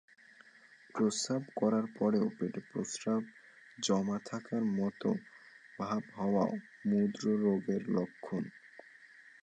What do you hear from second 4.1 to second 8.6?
থাকার মতো ভাব হওয়া মূত্ররোগের লক্ষণ।